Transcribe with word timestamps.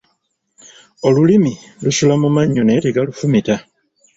Olulimi 1.07 1.53
lusula 1.83 2.15
mu 2.21 2.29
mannyo 2.35 2.61
naye 2.63 2.79
tegalufumita. 2.85 3.55